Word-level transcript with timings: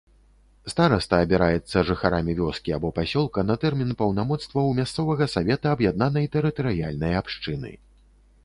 Стараста 0.71 1.17
абіраецца 1.25 1.83
жыхарамі 1.89 2.33
вёскі 2.39 2.73
або 2.77 2.91
пасёлка 2.99 3.43
на 3.49 3.57
тэрмін 3.65 3.93
паўнамоцтваў 3.99 4.73
мясцовага 4.81 5.25
савета 5.35 5.67
аб'яднанай 5.77 6.25
тэрытарыяльнай 6.39 7.13
абшчыны. 7.21 7.71